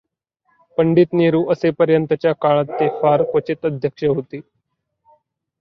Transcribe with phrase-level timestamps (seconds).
[0.77, 4.39] पंडित नेहरू असेपर्यंतच्या काळात ते फार क्वचित अध्यक्ष होते